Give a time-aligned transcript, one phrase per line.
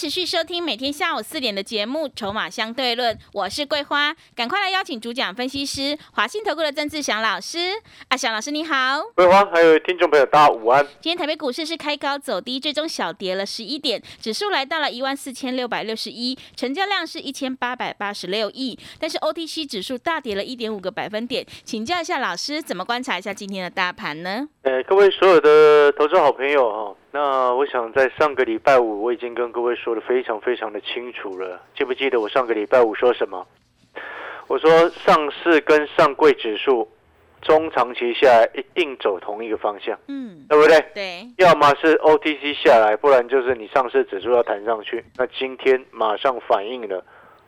[0.00, 7.58] 持续收听每天下午四点的节目《筹码相对论》，我是桂花，赶快来邀请主讲分析师华信投顾的曾志祥老师。
[8.08, 10.82] 阿祥老师你好，桂花还有听众朋友大家午安。
[11.02, 24.48] 今天台北股市是开高走低，最终小跌了十一点，指数来到了一万四千六百六十一，成交量是一千八百八十六亿，但是 OTC 指数大跌了一点五个百分点，请教一下老师，怎么观察一下今天的大盘呢？
[24.62, 33.46] 呃，各位所有的投资好朋友哈，那我想在上个礼拜五我已经跟各位说的非常非常的清楚了，记不记得我上个礼拜五说什么？
[34.46, 36.88] 我说上市跟上柜指数
[37.40, 40.80] 中长期下来一定走同一个方向，嗯，对不对？
[40.94, 45.04] 对，要么是 OTC 下来，不然就是你上市指数要弹上去。
[45.16, 47.04] 那今天马上反映了，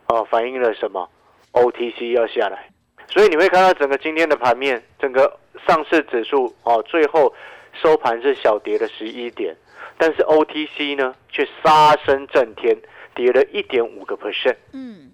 [0.06, 1.08] 啊，反映了什么
[1.52, 2.68] ？OTC 要下来，
[3.08, 7.32] 所以你会看到整个今天的盘面，整个上市指数啊，最后
[7.72, 9.56] 收盘是小跌了十一点，
[9.98, 12.76] 但是 OTC 呢却杀声震天，
[13.14, 14.56] 跌了一点五个 percent。
[14.72, 15.12] 嗯，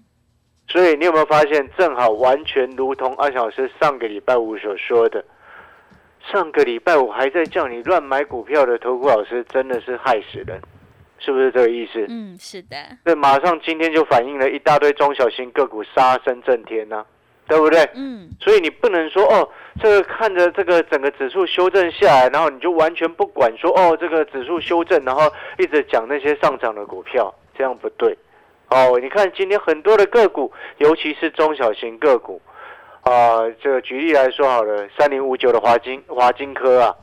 [0.67, 5.23] 所以你有没有发现，正好完全如同阿小老师上个礼拜五所说的，
[6.31, 10.61] 上个礼拜五还在叫你乱买股票的投顾老师，真的是害死人，
[11.17, 12.05] 是不是这个意思？
[12.09, 17.05] 嗯，是的，对，马上今天就反映了一大堆中小型个股杀声震天呐、
[17.49, 17.89] 对不对？
[17.95, 19.49] 嗯，所以你不能说哦，
[19.81, 25.23] 这个看着这个整个指数修正下来，然后你就完全不管说哦，这个指数修正，然后
[25.57, 28.15] 一直讲那些上涨的股票，这样不对。
[28.69, 32.39] 哦，你看今天很多的个股，尤其是中小型个股，
[33.01, 36.95] 啊、这个举例来说好了，三零五九的华金华金科啊，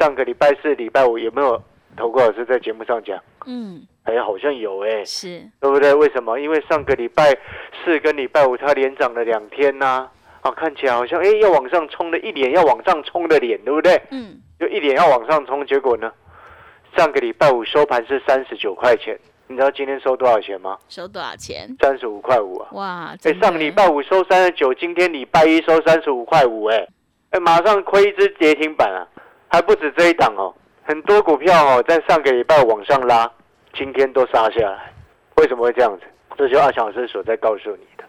[0.00, 1.62] 上个礼拜四、礼拜五有没有
[1.96, 3.18] 投顾老师在节目上讲？
[3.46, 5.92] 嗯，哎，好像有哎、是，对不对？
[5.94, 6.38] 为什么？
[6.38, 7.36] 因为上个礼拜
[7.84, 10.08] 四跟礼拜五它连涨了两天呐、
[10.40, 14.00] 啊，看起来好像哎要往上冲的一脸要往上冲的脸，对不对？
[14.10, 16.10] 嗯，就一脸要往上冲，结果呢，
[16.96, 20.78] 上个礼拜五收盘是三十九块钱，你知道今天收多少钱吗？
[20.88, 21.68] 收多少钱？
[21.80, 22.68] 三十五块五啊！
[22.72, 26.86] 哇，哎，上礼拜五收三十九，今天礼拜一收三十五块五，哎，
[27.30, 29.06] 哎，马上亏一只跌停板啊！
[29.48, 30.54] 还不止这一档哦，
[30.84, 33.30] 很多股票哦，在上个礼拜往上拉，
[33.72, 34.92] 今天都杀下来，
[35.36, 36.02] 为什么会这样子？
[36.36, 38.04] 这就是阿强老师所在告诉你的。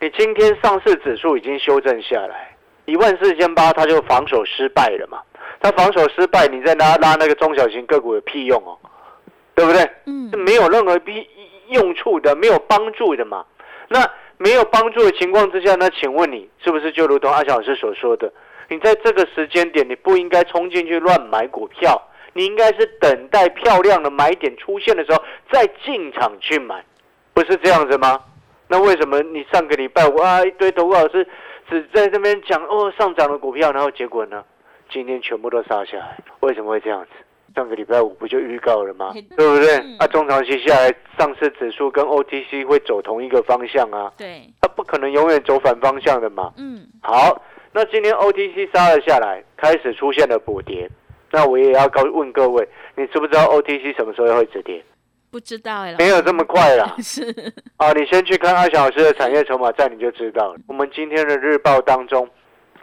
[0.00, 2.54] 你今天上市指数已经修正下来，
[2.84, 5.20] 一万四千八，它就防守失败了嘛？
[5.60, 8.78] 它防守失败，你再拉拉那个中小型个股有屁用哦，
[9.54, 9.82] 对不对？
[10.06, 11.26] 嗯是，没有任何必
[11.68, 13.44] 用处的，没有帮助的嘛。
[13.88, 18.30] 那没有帮助的情况之下，那请问你是不是就如同阿强老师所说的，
[18.68, 22.00] 你在这个时间点，你不应该冲进去乱买股票，
[22.32, 26.84] 你应该是等待漂亮的买点出现的时候再进场去买，
[27.32, 28.20] 不是这样子吗？
[28.68, 31.26] 那为什么你上个礼拜五啊一堆投顾老师
[31.68, 34.42] 只在那边讲哦上涨的股票，然后结果呢，
[34.90, 37.10] 今天全部都杀下来，为什么会这样子？
[37.54, 39.12] 上个礼拜五不就预告了吗？
[39.36, 39.96] 对不对嗯？
[40.00, 46.52] 啊，中长期下来，上市指数跟 OTC 会走同一个方向啊，对，它不可能永远走反方向的嘛。
[46.56, 47.40] 嗯，好，
[47.74, 50.88] 那今天 OTC 杀了下来，开始出现了补跌。
[51.32, 54.80] 那我也要告问各位，你知不知道 OTC 什么时候会止跌？
[55.32, 56.94] 不知道哎，老没有这么快啦。
[57.02, 57.22] 是，
[57.76, 60.60] 啊，你先去看阿小老师的产业筹码站，你就知道了。
[60.68, 62.28] 我们今天的日报当中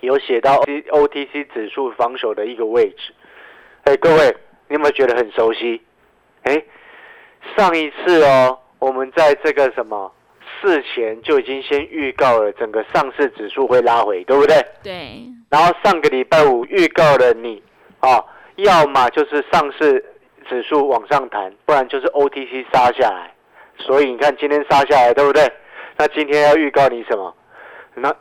[0.01, 3.13] 有写到 OTC 指数防守的一个位置。
[3.85, 4.35] 哎，各位，
[4.67, 5.81] 你有没有觉得很熟悉？
[6.43, 6.61] 哎，
[7.55, 10.13] 上一次哦，我们在这个什么
[10.61, 14.63] 事前就已经先预告了整个上市指数会拉回，对不对？
[14.83, 17.61] 对，然后上个礼拜五预告了你
[17.99, 18.23] 啊，
[18.57, 20.03] 要么就是上市
[20.47, 23.33] 指数往上弹，不然就是 OTC 杀下来。
[23.77, 25.51] 所以你看今天杀下来，对不对？
[25.97, 27.33] 那今天要预告你什么？
[27.95, 28.15] 那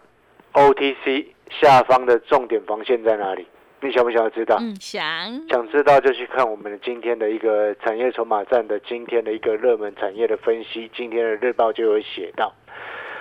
[0.55, 3.47] OTC 下方的重点防线在哪里？
[3.83, 4.57] 你想不想要知道？
[4.61, 5.03] 嗯，想，
[5.49, 12.53] 想知道就去看我们的今天的一个产业筹码站的今天的一个热门产业的分析，今天的日报就有写到。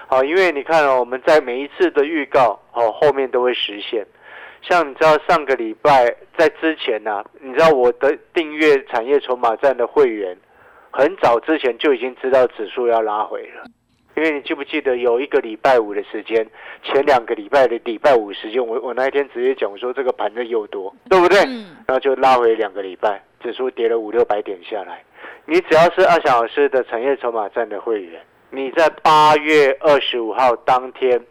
[0.08, 4.06] 好，因为你看哦，我们在每一次的预告哦后面都会实现。
[4.62, 10.36] 像你知道上个礼拜在之前呢、你知道我的订阅产业筹码站的会员，
[10.92, 13.64] 很早之前就已经知道指数要拉回了。
[14.20, 16.46] 因为你记不记得有一个礼拜五的时间，
[16.84, 21.40] 前两个礼拜的礼拜五时间，我我那一天直接讲说这个盘的又多，对不对？
[21.46, 25.02] 嗯，然后就拉回两个礼拜，指数跌了五六百点下来。
[25.46, 31.26] 你只要是二小老师的产业筹码站的会员，你在八月二十五号当天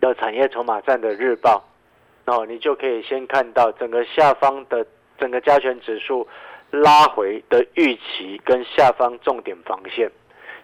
[0.00, 1.62] 的产业筹码站的日报，
[2.24, 4.84] 哦，你就可以先看到整个下方的
[5.20, 6.26] 整个加权指数
[6.72, 10.10] 拉回的预期跟下方重点防线。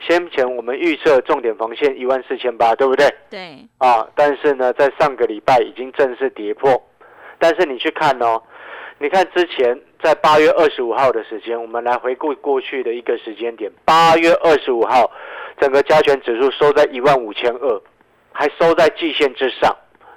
[0.01, 3.07] 先前我们预测重点防线一万四千八，对不对？
[3.31, 6.81] 对，啊，但是呢，在上个礼拜已经正式跌破。
[7.39, 8.41] 但是你去看哦，
[8.99, 15.11] 你看之前在八月二十五号的时间，我们来回顾过去的一个时间点，八月二十五号，
[15.61, 17.83] 整个加权指数收在一万五千二，
[18.33, 19.75] 还收在季线之上。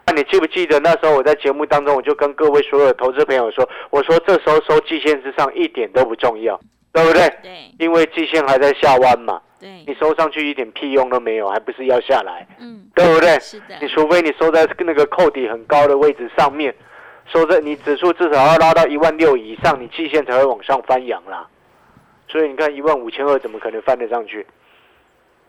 [0.08, 6.60] 那你记不记得那时候我在节目当中，我就跟各位所有的投资朋友说，我说这时候收季线之上一点都不重要，
[6.92, 7.22] 对不对？
[7.44, 13.40] 对，因为季线还在下弯嘛，对，你收上去一点屁用都没有，还不是要下来，嗯，对不对？
[13.40, 16.76] 是的你，除非你收在那个扣底很高的位置上面，
[17.32, 21.48] 收在你指数至少要拉到一万六以上，你季线才会往上翻扬啦。
[22.28, 24.46] 所以你看一万五千二怎么可能翻得上去？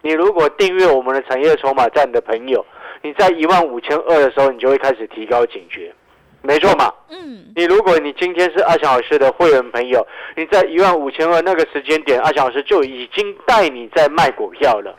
[0.02, 2.64] 你如果订阅我们的产业筹码站的朋友，
[3.02, 5.94] 你在一万五千二的时候，你就会开始提高警觉，
[6.42, 6.92] 没错嘛？
[7.08, 10.06] 嗯，你如果你今天是阿翔老师的会员朋友，
[10.36, 14.96] 你在一万五千二那个时间点，阿翔老师就已经带你在卖股票了。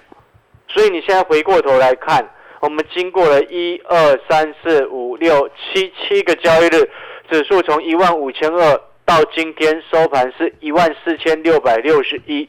[0.70, 2.28] 所以你现在回过头来看，
[2.62, 6.90] 我们经过了一二三四五六七七个交易日，
[7.30, 12.48] 指数从一万五千二到今天收盘是一万四千六百六十一，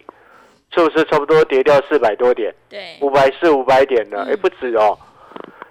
[0.73, 2.55] 是不是差不多跌掉四百多点？
[2.70, 4.96] 对，五百四五百点了，嗯哎、不止哦，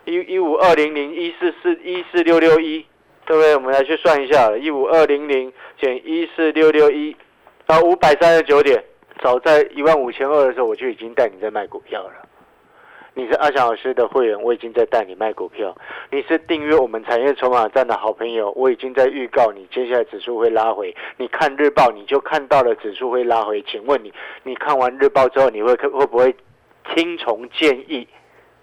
[0.06, 2.86] 一一五二零零一四四一四六六一，
[3.26, 3.56] 对不对？
[3.56, 7.16] 我们来去算一下，一五二零零减一四六六一，
[7.68, 8.84] 啊，五百三十九点。
[9.22, 12.14] 早在一万五千二的时候，我就已经带你在卖股票了。
[13.16, 15.74] 你是阿翔老师的会员，我已经在带你卖股票。
[16.12, 20.94] 你是订阅我们产业筹码站的好朋友，我已经在预告你接下来指数会拉回。
[21.18, 23.62] 你看日报，你就看到了指数会拉回。
[23.62, 24.12] 请问你，
[24.42, 26.36] 你看完日报之后，你会会不会
[26.96, 28.08] 听从建议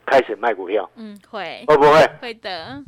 [0.05, 0.91] 开始卖股票？
[0.97, 2.05] 嗯，会，会不会？
[2.21, 2.83] 会的，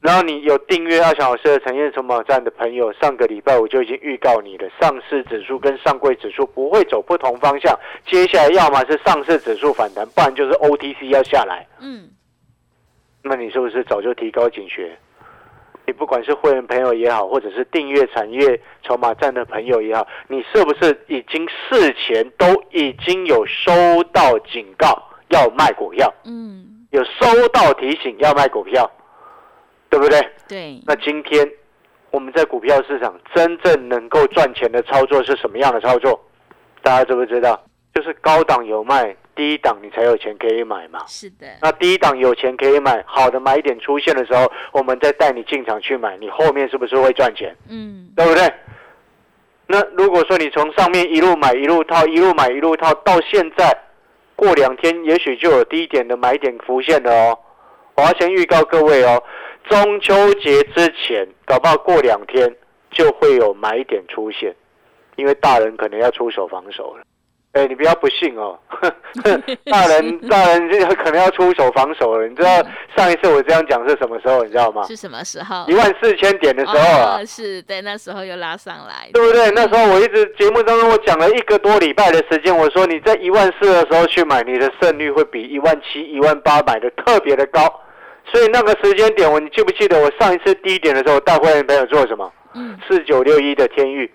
[0.00, 7.76] 然后你有订阅阿翔老师的产业筹码站的朋友，上个礼拜我就已经预告你了，上市指数跟上柜指数不会走不同方向，
[8.06, 11.66] 接下来要么是上市指数反弹，不然就是 OTC 要下来。
[11.80, 12.08] 嗯，
[13.22, 14.96] 那你是不是早就提高警觉？
[15.86, 23.72] 你不管是会员朋友也好，或者是订阅产业筹码站的朋友也好，你是不是已经事前都已经有收
[24.12, 28.90] 到警告要卖股票，嗯，有收到提醒要卖股票，
[29.90, 30.20] 对不对？
[30.48, 31.48] 对，那今天
[32.10, 36.20] 我们在股票市场真正能够赚钱的操作是什么样的操作？
[36.82, 37.62] 大家知不知道？
[37.94, 41.00] 就是高档有卖，低档你才有钱可以买嘛。
[41.06, 47.56] 是的，那低档有钱可以买，好的买点出现的时候，我们再带你进场去买，你后面是不是会赚钱？
[47.70, 48.52] 嗯，对不对？
[49.66, 53.76] 那如果说你从上面一路买一路套，一路买一路套，到现在
[54.36, 57.38] 过两天也许就有低点的买点浮现了哦。
[57.96, 59.22] 我要先预告各位哦，
[59.68, 62.54] 中秋节之前，搞不好过两天
[62.90, 64.54] 就会有买点出现，
[65.16, 67.02] 因为大人可能要出手防守了。
[67.52, 68.58] 哎，你不要不信哦，
[69.64, 72.28] 大人 大人这个可能要出手防守了。
[72.28, 72.50] 你知道
[72.94, 74.44] 上一次我这样讲是什么时候？
[74.44, 74.82] 你知道吗？
[74.84, 75.64] 是什么时候？
[75.66, 77.18] 一万四千点的时候啊。
[77.18, 79.50] 哦，是对，那时候又拉上来，对不对？
[79.52, 87.62] 那时候我一直节目当中我讲了一个多礼拜的时间，我说你在一万四的时候去买，你的胜率会比一万七、一万八买的特别的高。
[88.32, 92.30] 所以那个时间点，我你记不记得我上一次低点的时候带会员朋友做什么？
[92.54, 94.10] 嗯，四九六一的天域，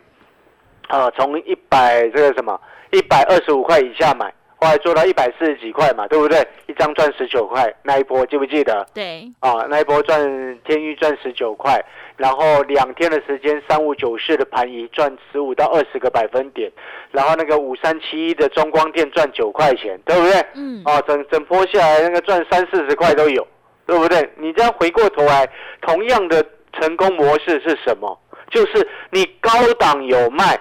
[0.87, 2.59] 啊，从一百这个什么
[2.91, 6.45] 一百二十五块以下买，后来做到一百四十几块嘛，对不对？
[6.67, 8.85] 一张赚十九块，那一波记不记得？
[8.93, 10.19] 对，啊，那一波赚
[10.65, 11.79] 天域赚十九块，
[12.17, 16.71] 然后两天的时间，三五九四的盘仪赚十五到二十个百分点，
[17.11, 20.45] 然后那个五三七一的中光电赚九块钱，对不对？
[20.55, 23.45] 嗯，啊，整整波下来那个赚三四十块都有，
[23.91, 24.29] 对不对？
[24.37, 25.45] 你这样回过头来，
[25.81, 26.41] 同样的
[26.79, 28.17] 成功模式是什么？
[28.49, 30.57] 就是你高档有卖，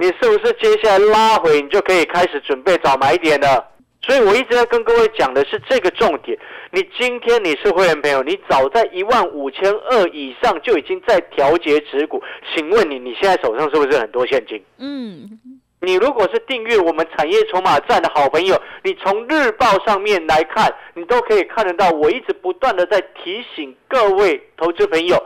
[0.00, 3.64] 你是不是接下来拉回，你就可以开始准备找买点了？
[4.02, 6.36] 所以我一直在跟各位讲的是这个重点。
[6.72, 12.20] 你今天你是会员朋友，你早在一万五千二以上就已经在调节持股，
[12.52, 14.60] 请问你你现在手上是不是很多现金？
[14.78, 15.38] 嗯，
[15.86, 25.16] 你如果是订阅我们产业筹码站的好朋友，你从日报上面来看，你都可以看得到，我一直不断的在提醒各位投资朋友，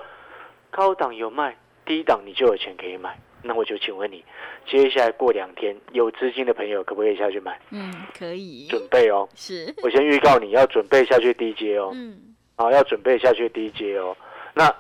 [0.71, 3.19] 高档有卖，低档你就有钱可以买。
[3.43, 4.23] 那我就请问你，
[4.69, 7.59] 接下来过两天有资金的朋友可不可以下去买？
[7.71, 12.21] 嗯，可以，准备哦，是，我先预告你要准备下去低阶哦，嗯，
[12.57, 14.14] 啊，要准备下去低阶哦。
[14.52, 14.71] 那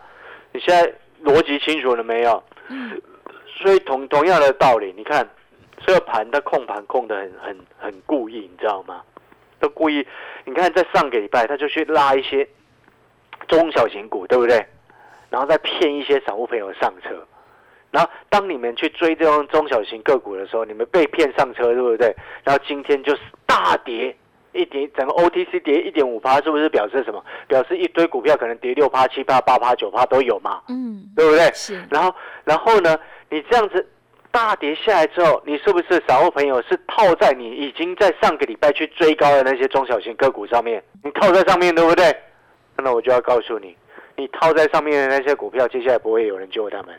[0.52, 0.92] 你现在
[1.24, 2.42] 逻辑清楚了没有？
[2.68, 3.00] 嗯，
[3.62, 5.26] 所以同同样的道理，你看
[5.86, 9.02] 这个盘它控盘控的很很很故意，你知道吗？
[9.58, 10.06] 都故意，
[10.44, 12.48] 你看在上个礼拜他就去拉一些
[13.48, 14.64] 中小型股，对不对？
[15.28, 17.26] 然后再骗一些散户朋友上车。
[17.90, 22.14] 然后当你们去追这种中小型个股的时候，你们被骗上车，对不对？
[22.44, 24.16] 然后今天就是大跌
[24.52, 27.24] 一跌，整个 OTC 跌一点五趴，是不是表示什么？
[27.48, 30.62] 表示一堆股票可能跌六趴、七趴、八趴、九趴都有嘛？
[30.68, 31.50] 嗯，对不对？
[31.52, 32.96] 是，然后，然后呢？
[33.28, 33.88] 你这样子
[34.32, 40.82] 大跌下来之后，你是不是散户朋友是套在你已经在上个礼拜去追高的那些中小型个股上面？
[41.02, 42.14] 你套在上面，对不对？
[42.76, 43.76] 那我就要告诉你，
[44.16, 46.94] 你套在上面的那些股票，接下来不会有人救他们。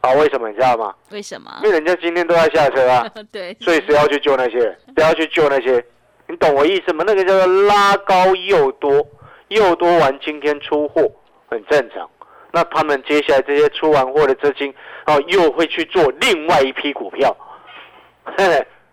[0.00, 0.94] 啊，为什么你知道吗？
[1.10, 1.50] 为什么？
[1.62, 4.78] 因为人家今天都在下车啊， 对，所以谁要去救那些人？
[4.96, 5.84] 谁要去救那些？
[6.26, 7.04] 你懂我意思吗？
[7.06, 9.06] 那个叫做拉高又多，
[9.48, 11.10] 又多完今天出货，
[11.48, 12.08] 很正常。
[12.50, 14.72] 那他们接下来这些出完货的资金，
[15.06, 17.36] 哦，又会去做另外一批股票，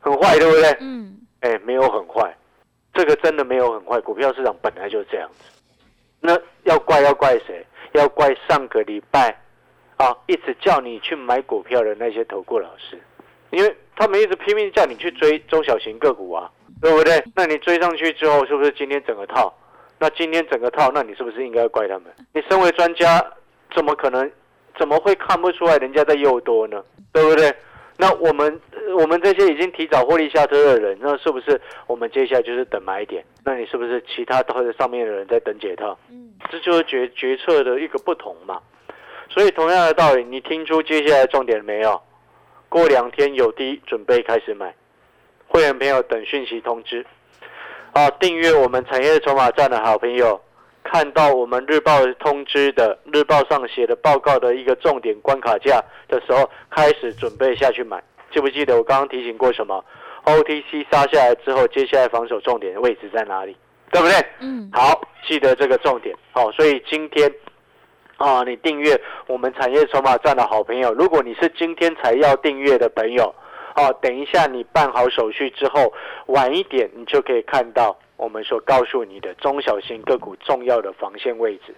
[0.01, 0.77] 很坏，对不对？
[0.81, 2.35] 嗯，哎，没有很坏，
[2.93, 3.99] 这个真的没有很坏。
[4.01, 5.49] 股票市场本来就是这样子。
[6.19, 7.65] 那要怪要怪谁？
[7.93, 9.35] 要怪上个礼拜
[9.97, 13.01] 啊，一直叫你去买股票的那些投顾老师，
[13.51, 17.23] 因为他们一直拼命叫你去追中小型个股啊，对不对？
[17.33, 19.53] 那你追上去之后，是不是今天整个套？
[19.97, 22.13] 那今天整个套，那你是不是应该怪他们？
[22.33, 23.25] 你身为专家。
[23.75, 24.31] 怎么可能？
[24.79, 26.83] 怎么会看不出来人家在诱多呢？
[27.13, 27.53] 对不对？
[27.97, 28.59] 那我们
[28.97, 33.23] 我们这些已经提早获利下车的人，那是不是我们接下来就是等买点？
[33.45, 35.97] 那你是不是其他套在上面的人在等解套？
[36.09, 38.59] 嗯，这就是决决策的一个不同嘛。
[39.29, 42.01] 所以同样的道理，你听出接下来重点没有？
[42.67, 44.75] 过两天有低，准备开始买。
[45.47, 47.05] 会员朋友等讯息通知。
[47.93, 50.41] 啊，订阅我们产业筹码站的好朋友。
[50.85, 58.01] 看到我们日报通知的日报上写的报告的一个重点关卡价的时候，开始准备下去买，
[58.31, 59.83] 记不记得我刚刚提醒过什么
[60.25, 63.57] ？OTC 杀下来之后，接下来防守重点的位置在哪里？
[63.91, 64.15] 对不对？
[64.39, 64.69] 嗯。
[64.71, 66.15] 好，记得这个重点。
[66.31, 67.33] 好，所以今天
[68.17, 73.33] 啊，你订阅我们产业筹码站的好朋友，如果你是今天才要订阅的朋友，
[73.75, 75.91] 哦，等一下你办好手续之后，
[76.27, 77.97] 晚一点你就可以看到。
[78.17, 81.75] 我们所告诉你的中小型个股重要的防线位置，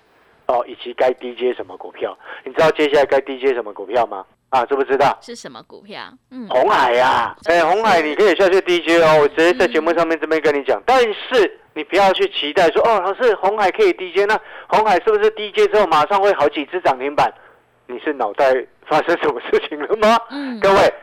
[0.47, 4.25] 哦，以及该低接什么股票，你知道接下来该低接什么股票吗？
[4.49, 5.17] 啊，知不知道？
[5.21, 6.01] 是什么股票？
[6.31, 10.81] 嗯，红海呀，哎，红海你可以下去低接哦，我直接在节目上面这边跟你讲。
[10.85, 17.33] 但是你不要去期待说，哦，老师，红海可以低接，那红海是不是低接之后马上会好几只涨停板？
[17.87, 18.53] 你是脑袋
[18.85, 20.17] 发生什么事情了吗？
[20.29, 20.93] 嗯，各位，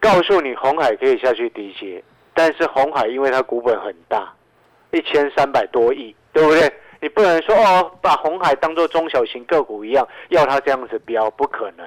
[0.00, 2.02] 告诉你，红海可以下去低接，
[2.32, 4.32] 但是红海因为它股本很大。
[4.96, 6.72] 一千三百多亿，对不对？
[7.00, 11.86] 你不能说哦，把红海当做中小型个股一样，要它这样子标，不可能。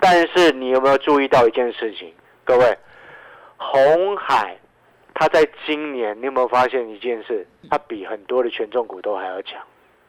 [0.00, 2.12] 但是你有没有注意到一件事情？
[2.42, 2.78] 各位，
[3.58, 4.56] 红海
[5.14, 7.46] 它在今年，你有没有发现一件事？
[7.68, 9.60] 它比很多的权重股都还要强，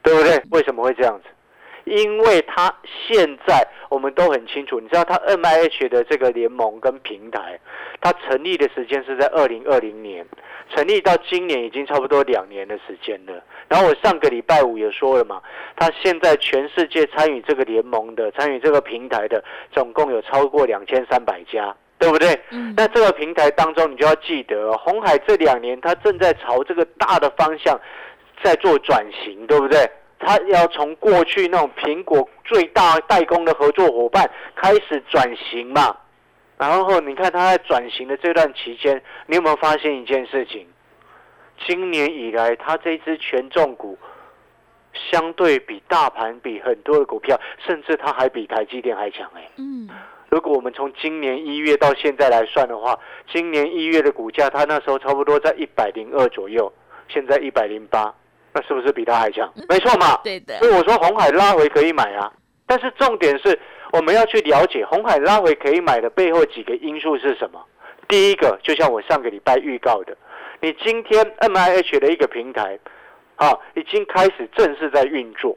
[0.02, 0.42] 对不对？
[0.50, 1.28] 为什么会这样子？
[1.84, 2.74] 因为它
[3.06, 7.58] 现在我们都很清楚，你知道它 M I H 的这个联盟跟平台，
[8.00, 10.24] 它成立的时间是在二零二零年，
[10.74, 13.42] 成立到今年已经差不多两年的时间了。
[13.68, 15.40] 然后我上个礼拜五也说了嘛，
[15.76, 22.38] 它现在全世界参与这个联盟的、参与这个平台的，总共有超过两千三百家，对不对？
[22.50, 22.74] 嗯。
[22.76, 27.80] 那这个平台当中，你就要记得，红海这两年它正在朝这个大的方向
[28.42, 29.90] 在做转型，对不对？
[30.24, 35.96] 他要从过去那种苹果最大代工的合作伙伴开始转型嘛，
[36.56, 40.66] 然后你看他在转型的这段期间，你有没有发现一件事情？
[41.66, 43.98] 今年以来，他这支权重股
[45.10, 49.48] 相对比大盘比很多的股票，甚至它还比台积电还强哎。
[49.56, 49.88] 嗯，
[50.28, 52.98] 如果我们从今年一月到现在来算的话，
[53.32, 56.72] 今年一月的股价，它那时候差不多在一百零二左右，
[57.08, 58.12] 现在一百零八。
[58.54, 59.50] 那是不是比它还强？
[59.68, 60.20] 没错嘛。
[60.22, 60.58] 对的。
[60.58, 62.30] 所以我说红海拉回可以买啊，
[62.66, 63.58] 但是重点是
[63.92, 67.60] 我们要去了解红海拉回可以买的背后几个因素是什么。
[68.08, 70.14] 第一个，就像我上个礼拜预告的，
[70.60, 72.78] 你今天 M I H 的一个平台，
[73.36, 75.56] 啊，已经开始正式在运作，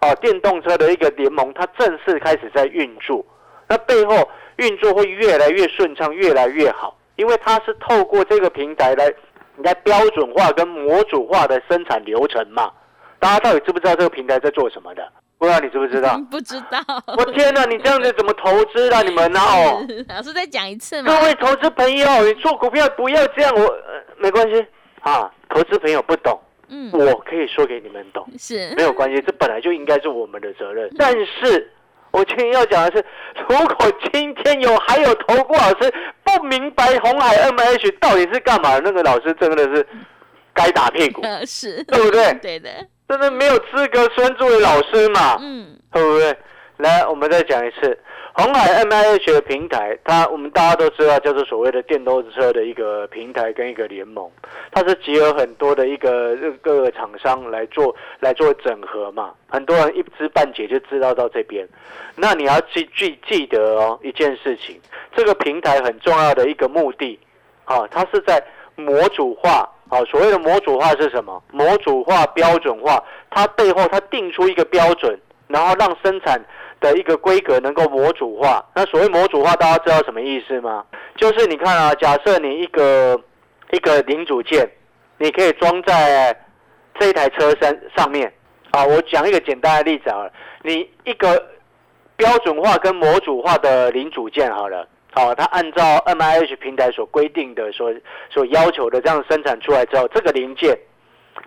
[0.00, 3.24] 啊，电动车的一个联盟它正式开始在运作，
[3.68, 9.10] 那背后运作会越来越顺畅，越来越好，因为它是透过这个平台来。
[9.58, 12.70] 你在标准化跟模组化的生产流程嘛？
[13.18, 15.02] 大家到底知不知道这个平台在做什么的？
[15.36, 16.20] 不知道你知不知道？
[16.30, 16.78] 不知道。
[17.16, 17.64] 我天哪！
[17.64, 19.02] 你这样子怎么投资啊？
[19.02, 19.40] 你们呢？
[19.40, 21.12] 哦，老师再讲一次嘛。
[21.12, 23.76] 各位投资朋友，你做股票不要这样，我
[24.18, 24.64] 没关系
[25.00, 25.30] 啊。
[25.48, 26.38] 投资朋友不懂，
[26.68, 29.20] 嗯，我可以说给你们懂，是没有关系。
[29.22, 30.88] 这本来就应该是我们的责任。
[30.98, 31.70] 但是
[32.10, 33.04] 我今天要讲的是，
[33.48, 35.92] 如果今天有还有投顾老师
[36.24, 39.86] 不明白红海 M H 到底是干嘛的，那个老师真的是
[40.54, 42.32] 该打屁股，呃，是，对不对？
[42.40, 42.70] 对的，
[43.08, 46.36] 真的没有资格称作为老师嘛，嗯，对不对？
[46.78, 47.98] 来，我们再讲一次，
[48.40, 54.30] 红海 M I H 的平台，它我们大家都知道，叫做所谓的电动车的一个平台跟一个联盟，
[54.70, 61.68] 它是集合很多的一个各个厂商来做来做整合嘛，很多人一知半解就知道到这边。
[62.14, 64.80] 那你要记记记得哦，一件事情，
[65.16, 67.18] 这个平台很重要的一个目的，
[67.64, 68.40] 啊，它是在
[68.76, 69.68] 模组化。
[69.88, 71.42] 啊，所谓的模组化是什么？
[71.50, 75.18] 模组化、标准化，它背后它定出一个标准，
[75.48, 76.40] 然后让生产。
[76.80, 80.84] 的一个规格能够模组化，那所谓模组化，大家知道什么意思吗？
[81.16, 83.20] 就是你看啊，假设你一个
[83.72, 84.68] 一个零组件，
[85.18, 86.36] 你可以装在
[86.98, 88.32] 这一台车身上面
[88.70, 88.84] 啊。
[88.84, 90.30] 我讲一个简单的例子啊，
[90.62, 91.44] 你一个
[92.16, 97.92] 标准化跟模组化的零组件好了，好，它按照 M I H 平台所规定的、所
[98.30, 100.78] 所要求的这样生产出来之后，这个零件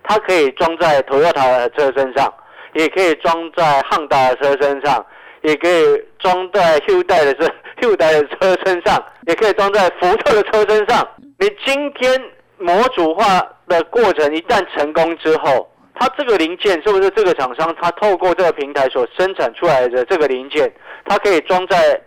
[0.04, 2.32] 它可以装在 Toyota 的车身上，
[2.74, 5.04] 也可以装在汉达的车身上。
[5.42, 11.06] 也可以装在 Hyundai 的车 Hyundai 的车身上，也可以装在福特的车身上。
[11.38, 12.20] 你今天
[12.58, 20.72] 模组化的过程一旦成功之后，它这个零件是不是这个厂商它透过这个平台所生产出来的这个零件，
[21.04, 22.00] 它可以装在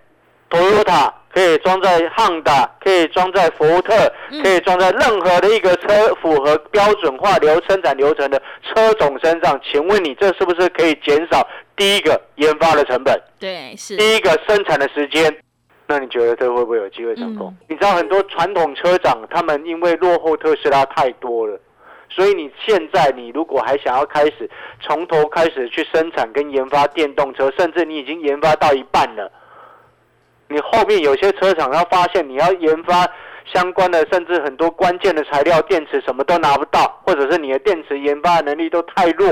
[0.49, 3.93] Toyota，可以装在 Honda，可以装在福特，
[4.41, 9.59] 可以装在任何的一个车符合标准化流生产流程的车种身上？
[9.61, 11.45] 请问你这是不是可以减少？
[11.75, 15.36] 第一个研发的成本，对，是第一个生产的时间，
[15.88, 17.55] 那你觉得这会不会有机会成功？
[17.67, 21.60] 你知道很多传统车厂，他们因为落后特斯拉太多了，
[22.10, 24.50] 所以你现在你如果还想要开始
[24.82, 29.29] 从头开始去生产跟研发电动车，甚至你已经研发到一半了，
[30.48, 33.05] 你后面有些车厂要发现你要研发
[33.53, 39.27] 相关的，甚至很多关键的材料、电池什么都拿不到，或者是你的电池研发能力都太弱。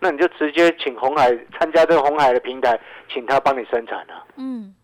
[0.00, 2.78] 那你就直接请红海参加这个红海的平台，
[3.12, 4.24] 请他帮你生产了。
[4.36, 4.74] 嗯，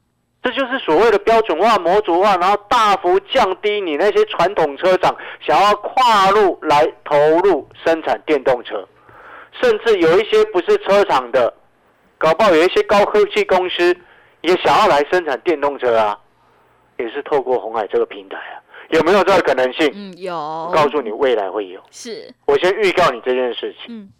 [0.43, 8.87] 这就是所谓的标准化、模组化，然后大幅降低你那些传统车厂想要跨入来投入生产电动车，
[9.63, 11.55] 甚至有一些不是车厂的，
[12.19, 13.97] 搞不好有一些高科技公司
[14.41, 16.19] 也想要来生产电动车啊，
[16.99, 18.59] 也是透过红海这个平台啊，
[18.91, 19.91] 有没有这个可能性？
[19.95, 20.35] 嗯，有。
[20.75, 21.81] 告诉你未来会有。
[21.91, 22.29] 是。
[22.47, 23.97] 我先预告你这件事情。
[23.97, 24.11] 嗯。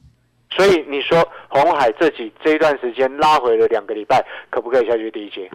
[0.55, 5.51] 所以你说红海这几这一段时间拉回了两个礼拜，可不可以下去第一节？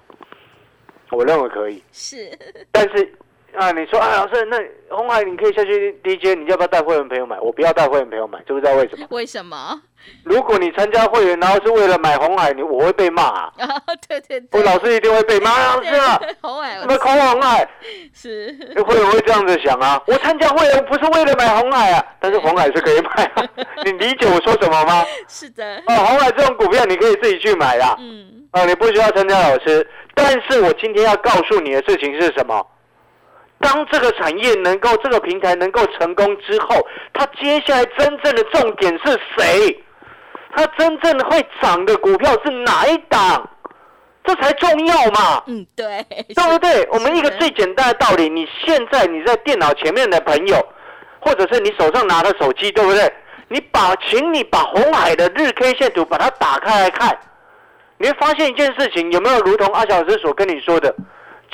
[1.12, 1.82] 我认为可以。
[1.92, 2.30] 是。
[2.72, 3.14] 但是
[3.56, 4.58] 啊，你说啊，老师，那
[4.96, 7.40] 红海你可以下去 DJ，，你要不要带会员朋友买？
[7.40, 9.06] 我不要带会员朋友买，知不知道为什么？
[9.10, 9.82] 为什么？
[10.24, 13.24] 如果你参加会员，然后是为了买红海，你我会被骂。
[13.24, 13.52] 啊，
[14.08, 14.48] 对对对。
[14.60, 17.68] 我老师一定会被骂，老师啊，红海，什么空红海？
[18.14, 18.56] 是。
[18.86, 20.02] 会员会这样子想啊？
[20.08, 23.44] 我参加会员不是为了买红海啊，但是红海是可以买啊。
[23.84, 25.04] 你理解我说什么吗？
[25.28, 25.78] 是的。
[25.88, 27.84] 哦，红海这种股票你可以自己去买的。
[28.00, 28.48] 嗯。
[28.52, 29.86] 啊，你不需要参加老师。
[30.16, 32.66] 但是我今天要告诉你的事情是什么？
[33.60, 36.76] 当这个产业能够，这个平台能够成功之后，
[37.14, 39.84] 它接下来真正的重点是谁？
[40.56, 43.50] 它真正会涨的股票是哪一档？
[44.24, 45.44] 这才重要嘛。
[45.48, 46.88] 嗯，对，对不对？
[46.92, 50.56] 我们一个最简单的道理，你现在你在电脑前面的朋友，
[51.20, 53.12] 或者是你手上拿的手机，对不对？
[53.48, 57.18] 你把，请你把红海的日 K 线图把它打开来看，
[57.98, 60.96] 你会发现一件事情，有没有如同阿小师所跟你说的？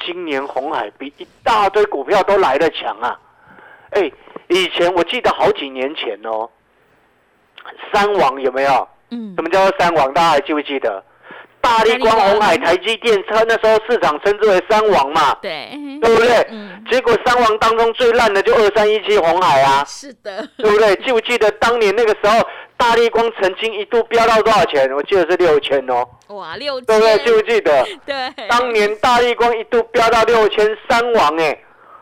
[0.04, 3.20] 今年红海比一大堆股票都来的强啊！
[3.92, 4.12] 哎，
[4.48, 6.50] 以前我记得好几年前哦，
[7.94, 8.88] 三王有没有？
[9.12, 10.14] 嗯，什么叫做三王？
[10.14, 11.04] 大家还记不记得？
[11.62, 16.48] 大力光、红海、台积电，车那时候市场称之为三王嘛，对，对不对？
[16.52, 16.84] 嗯。
[16.92, 20.96] 结果三王当中最烂的就二三一七红海啊，是的，对不对？
[20.98, 24.92] 记不记得当年那个时候，大力光曾经一度飙到多少钱？
[24.94, 26.08] 我记得是六千哦。
[26.28, 27.18] 哇，六千，对不对？
[27.26, 27.86] 记不记得？
[28.06, 28.48] 对。
[28.48, 31.58] 当年大力光一度飙到六千三王哎。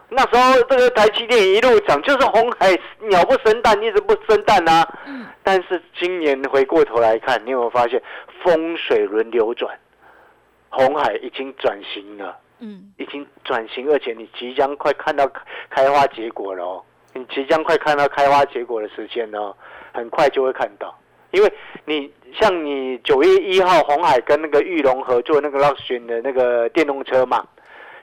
[0.10, 4.88] 那时候这个台积电一路涨，就是红海鸟不生蛋，一直不生蛋啊。
[5.06, 5.26] 嗯。
[5.44, 8.02] 但是今年回过头来看，你有没有发现
[8.44, 9.76] 风水轮流转？
[10.70, 15.30] 红海已经转型了，嗯，已经转型，而且你即将快看到
[15.70, 16.84] 开花结果了哦。
[17.14, 19.54] 你即将快看到开花结果的时间呢，
[19.94, 20.94] 很快就会看到。
[21.32, 21.54] 因为
[21.86, 27.46] 你像你九月一号红海跟那个玉龙合作那个 Luxury 的那个电动车嘛。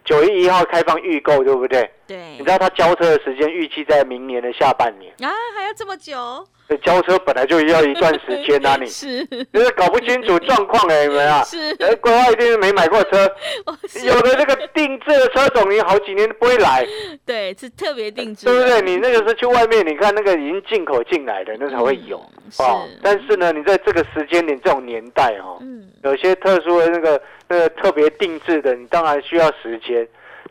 [0.04, 1.88] 九月一号开放预购，对不对？
[2.10, 2.32] 对。
[2.32, 6.44] 你知道他交车的时间预计在明年的下半年，啊，还要这么久？
[6.68, 8.86] 这交车本来就要一段时间啊，你。
[8.90, 9.24] 是。
[9.52, 13.18] 就是搞不清楚状况哎， 你们啊，是，呃，规划一定是没买过车，
[14.04, 16.84] 有的这个定制的车种，你好几年都不会来，
[17.24, 18.82] 对，是特别定制的，对不对？
[18.82, 22.88] 你那个是去外面，你看那个已经进口进来的，那才会有嗯哦。
[23.02, 30.06] 但是呢，你在这个时间点、这种年代哦，嗯，有些特殊的那个那个特别定制的，你当然需要时间。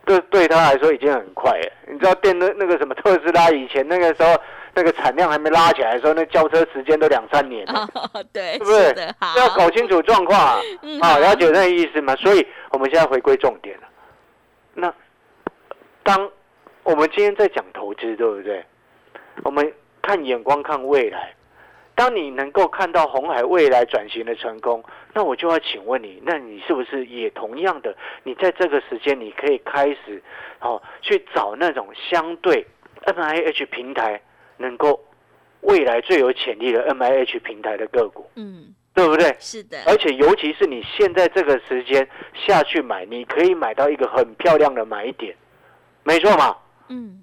[0.09, 1.71] 对对他来说已经很快了。
[1.87, 4.35] 你知道电的那个什么特斯拉以前那个时候
[4.73, 10.59] 那个产量还没拉起来的时候，那交车时间都两三年了，哦， 对，是不对是要搞清楚状况啊。
[10.81, 12.15] 嗯啊，好了解那个意思吗？
[12.15, 13.83] 所以我们现在回归重点了。
[14.73, 14.91] 那
[16.01, 16.27] 当
[16.81, 18.65] 我们今天在讲投资，对不对？
[19.43, 21.35] 我们看眼光，看未来。
[21.99, 24.81] 当你能够看到红海未来转型的成功，
[25.13, 27.93] 那我就要请问你，那你是不是也同样的？
[28.23, 30.23] 你在这个时间，你可以开始
[30.61, 32.65] 哦去找那种相对
[33.01, 34.21] M I H 平台
[34.55, 34.97] 能够
[35.59, 39.35] 未来最有潜力的 M I H 平台的个股，嗯，对不对？
[39.37, 45.35] 是的，而且尤其是你现在这个时间下去买，你可以买到一个很漂亮的买点，
[46.03, 46.45] 没错嘛。
[46.51, 46.55] 嗯，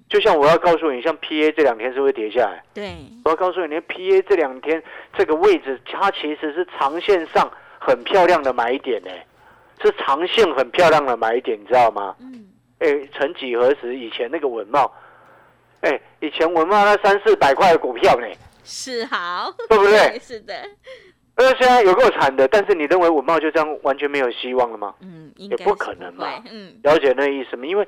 [0.09, 2.63] 就像我要告诉你，像 PA 这两天是不是跌下来？
[2.73, 4.81] 对，我要告诉你，连 PA 这两天
[5.17, 9.11] 这个位置，它其实是长线上很漂亮的买点呢，
[9.81, 12.15] 是长线很漂亮的买点，你知道吗？
[12.19, 12.47] 嗯，
[12.79, 14.91] 哎，曾几何时，以前那个文茂，
[15.81, 18.27] 哎，以前文茂那三四百块的股票呢，
[18.63, 20.17] 是好，对不对？
[20.19, 20.53] 是的，
[21.35, 24.95] 那现在有够惨的，但是你认为文茂就这样完全没有希望了吗？
[25.01, 27.65] 嗯，也不可能嘛嗯，了解那意思吗？
[27.65, 27.87] 因为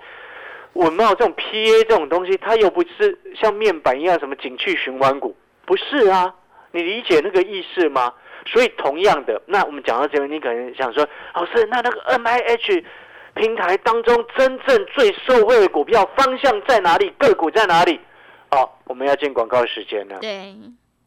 [0.74, 6.34] 文茂这种 PA 这种东西，它又不是像面板一样什么景气循环股，不是啊？
[6.72, 8.14] 你理解那个意思吗？
[8.46, 12.84] 所以同样的，那我们讲到这边，你可能想说，老师，那那个 MIH
[13.36, 17.12] 平台当中真正最受惠的股票方向在哪里？
[17.18, 18.00] 个股在哪里？
[18.52, 20.18] 好，我们要进广告时间了。
[20.20, 20.56] 对，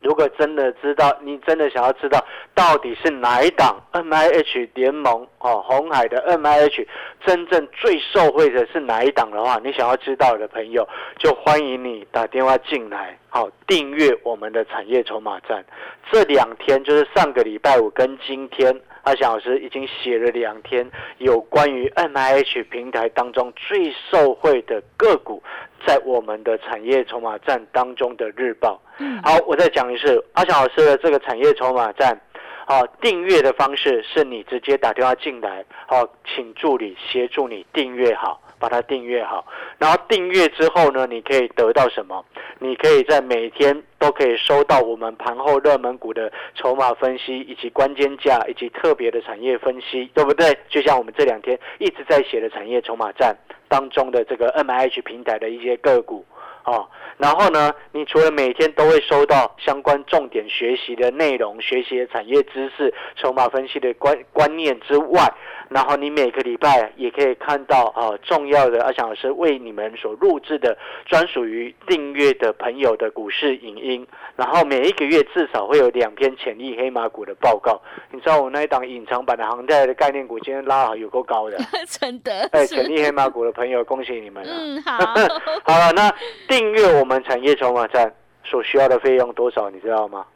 [0.03, 6.87] 如果真的知道，你真的想要知道到底是哪一档 M I H 联盟哦，红海的 M I H
[7.25, 10.89] 真正最受惠的是哪一档的话，你想要知道的朋友，
[11.19, 15.65] 就欢迎你打电话进来，好、订阅我们的产业筹码站。
[16.11, 20.89] 这两天就是上个礼拜五跟今天，阿翔老师已经写了两天
[21.19, 25.43] 有关于 M I H 平台当中最受惠的个股，
[25.85, 28.81] 在我们的产业筹码站当中的日报。
[28.99, 32.21] 嗯，好，我再讲一次，阿翔老师的这个产业筹码站，
[32.65, 39.45] 好、订阅的方式是你直接打电话进来，好、请助理协助你订阅好，把它订阅好，
[39.77, 42.25] 然后订阅之后呢，你可以得到什么？
[42.61, 50.57] 你可以在每天都可以收到我们盘后热门股的筹码分析，以及关键价，以及特别的产业分析，对不对？
[50.69, 56.25] 就像我们这两天一直在写的产业筹码站当中的这个 M I H 平台的一些个股。
[56.65, 65.33] 哦，然后呢，你除了每天都会收到相关重点学习的内容、学习的产业知识、筹码分析的观观念之外，
[65.69, 77.81] 然后你每个礼拜也可以看到啊、重要的阿翔老师为你们所录制的专属于订阅的朋友的股市影音，然后每一个月至少会有两篇潜力黑马股的报告。
[78.11, 84.53] 你知道我那一档隐藏版的航太的概念股今天拉好有够高的， 真的哎，潜力黑马股的朋友，恭喜你们了！
[84.55, 84.99] 嗯，好，
[85.65, 86.13] 好了，那
[86.53, 89.71] 订阅我们产业筹码站所需要的费用多少？
[89.71, 90.27] 你知道吗？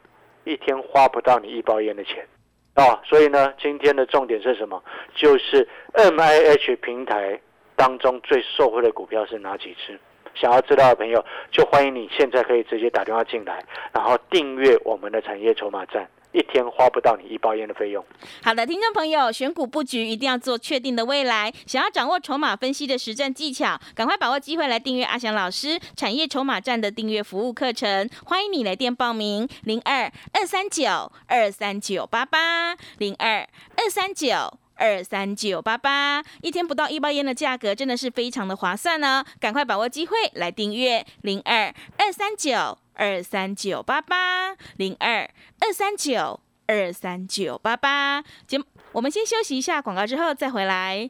[0.45, 2.25] 一天花不到你一包烟的钱
[2.73, 2.99] 哦。
[3.03, 4.83] 所以呢，今天的重点是什么？
[5.13, 7.39] 就是 M I H 平台
[7.75, 9.99] 当中最受惠的股票是哪几只？
[10.33, 18.03] 想要知道的朋友，就欢迎你现在可以直接打电话进来，然后订阅我们的产业筹码站，一天花不到你一包烟的费用。
[18.43, 21.51] 好的，听众朋友，选股布局一定要做确定的未来。
[21.65, 28.09] 想要掌握筹码分析的实战技巧，赶快把握机会来订阅阿翔老师产业筹码站的订阅服务课程。
[28.25, 34.59] 欢迎你来电报名：零二二三九二三九八八零二二三九。
[34.77, 39.25] 二三九八八，一天不到一包烟的价格，真的是非常的划算呢！
[39.39, 48.23] 赶快把握机会来订阅零二二三九二三九八八零二二三九二三九八八。
[48.47, 51.09] 节目我们先休息一下广告，之后再回来。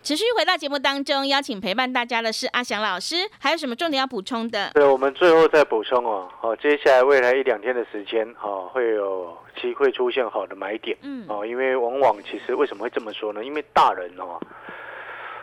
[0.00, 4.70] 持续回到节目当中，邀请陪伴大家的是阿翔老师，还有什么重点要补充的？
[4.72, 13.44] 对，我们最后再补充哦，好，接下来未来一两天的时间，哦，会有机会出现好的买点，嗯，哦，因为往往其实为什么会这么说呢？
[13.44, 14.40] 因为大人哦，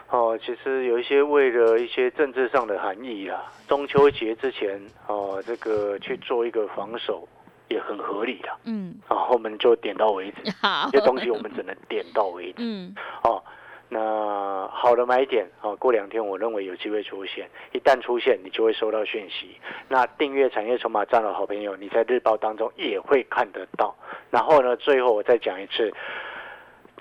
[0.09, 7.27] 哦，其实有一些为了一些政治上的含义啦，中秋节之前哦，这个去做一个防守
[7.67, 13.43] 也很合理的，嗯，啊，我们就点到为止，好这些东西我们只能点到为止，嗯，哦。
[13.87, 19.57] 那好的买点啊，过两天我认为有机会出现，一旦出现，你就会收到讯息。
[19.87, 23.95] 那订阅产业筹码站的好朋友，你在日报当中也会看得到。
[24.31, 25.93] 然后呢，最后我再讲一次，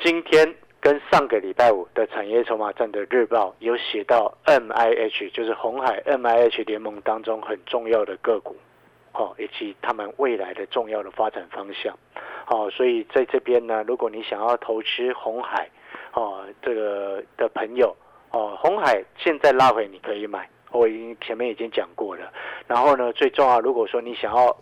[0.02, 8.54] 今天跟上个礼拜五的产业筹码站的日报有写到 M I H，就是红海 M I H 联盟当中很重要的个股，
[9.14, 11.96] 哦，以及他们未来的重要的发展方向。
[12.46, 15.66] 哦，所以在这边呢，如果你想要投资红海，
[16.14, 17.94] 哦，这个的朋友，
[18.31, 22.33] 哦，红海现在拉回你可以买，我已经前面已经讲过了。
[22.66, 24.57] 然后呢，最重要，如果说你想要，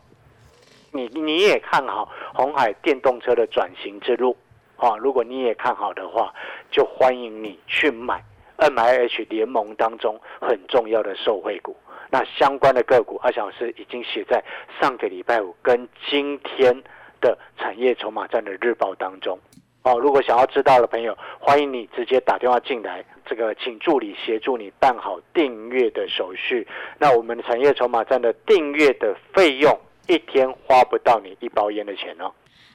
[0.90, 4.36] 你你也看好红海电动车的转型之路，
[4.76, 6.32] 啊，如果你也看好的话，
[6.70, 8.24] 就欢迎你去买
[8.56, 11.76] M I H 联盟当中很重要的受惠股。
[12.10, 14.42] 那相关的个股，阿小师已经写在
[14.80, 16.82] 上个礼拜五跟今天
[17.20, 19.38] 的产业筹码站的日报当中。
[19.84, 26.66] 哦，如果想要知道的朋友，欢迎你直接打电话进来，这个请助理协助你办好订阅的手续。
[26.98, 32.30] 那我们的产业筹码站的订阅的费用，一天花不到你一包烟的钱哦。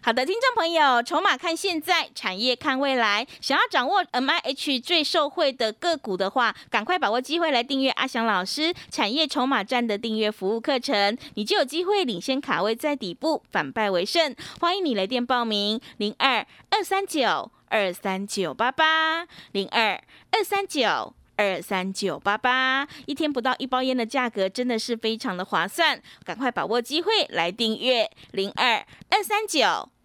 [0.07, 3.27] 好的，听众朋友，筹码看现在，产业看未来。
[3.41, 14.33] 想要掌握 M I H 最受惠的个股的话，赶快把握机会来订阅阿翔老师产业筹码站的订阅服务课程，你就有机会领先卡位在底部，反败为胜。
[14.61, 21.13] 欢迎你来电报名：零二二三九二三九八八零二二三九。
[21.39, 29.87] 二三九八八，一天不到一包烟的价格真的是非常的划算，赶快把握机会来订阅零二二三九